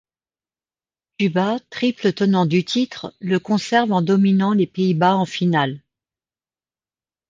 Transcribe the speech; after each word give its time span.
Cuba, 1.19 1.59
triple 1.69 2.11
tenant 2.13 2.47
du 2.47 2.65
titre, 2.65 3.13
le 3.19 3.37
conserve 3.39 3.91
en 3.91 4.01
dominant 4.01 4.51
les 4.53 4.65
Pays-Bas 4.65 5.15
en 5.15 5.27
finale. 5.27 5.83